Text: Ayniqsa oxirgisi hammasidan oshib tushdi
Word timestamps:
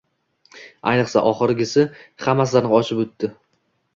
Ayniqsa 0.91 1.23
oxirgisi 1.31 1.85
hammasidan 2.25 2.69
oshib 2.79 3.05
tushdi 3.17 3.33